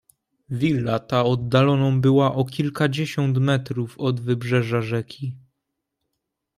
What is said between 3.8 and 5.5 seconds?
od wybrzeża rzeki."